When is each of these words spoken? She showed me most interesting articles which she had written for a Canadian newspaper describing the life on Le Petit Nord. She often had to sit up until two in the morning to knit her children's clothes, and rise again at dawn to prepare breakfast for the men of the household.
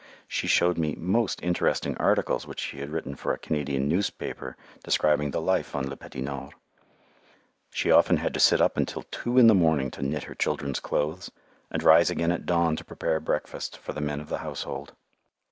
She 0.27 0.47
showed 0.47 0.79
me 0.79 0.95
most 0.97 1.43
interesting 1.43 1.95
articles 1.97 2.47
which 2.47 2.59
she 2.59 2.79
had 2.79 2.89
written 2.89 3.13
for 3.13 3.33
a 3.33 3.37
Canadian 3.37 3.87
newspaper 3.87 4.57
describing 4.83 5.29
the 5.29 5.39
life 5.39 5.75
on 5.75 5.87
Le 5.87 5.95
Petit 5.95 6.21
Nord. 6.23 6.55
She 7.69 7.91
often 7.91 8.17
had 8.17 8.33
to 8.33 8.39
sit 8.39 8.61
up 8.61 8.77
until 8.77 9.03
two 9.11 9.37
in 9.37 9.45
the 9.45 9.53
morning 9.53 9.91
to 9.91 10.01
knit 10.01 10.23
her 10.23 10.33
children's 10.33 10.79
clothes, 10.79 11.29
and 11.69 11.83
rise 11.83 12.09
again 12.09 12.31
at 12.31 12.47
dawn 12.47 12.75
to 12.77 12.83
prepare 12.83 13.19
breakfast 13.19 13.77
for 13.77 13.93
the 13.93 14.01
men 14.01 14.19
of 14.19 14.29
the 14.29 14.39
household. 14.39 14.93